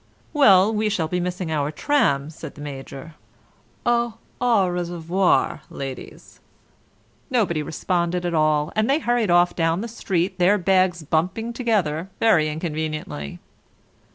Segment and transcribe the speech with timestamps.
[0.33, 3.13] "Well, we shall be missing our tram," said the Major.
[3.85, 6.39] "Au au reservoir, ladies."
[7.29, 12.09] Nobody responded at all, and they hurried off down the street, their bags bumping together
[12.19, 13.37] very inconveniently.